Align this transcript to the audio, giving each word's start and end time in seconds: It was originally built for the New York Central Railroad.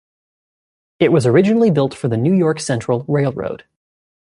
It 0.97 1.11
was 1.11 1.27
originally 1.27 1.69
built 1.69 1.93
for 1.93 2.07
the 2.07 2.17
New 2.17 2.33
York 2.33 2.59
Central 2.59 3.05
Railroad. 3.07 3.65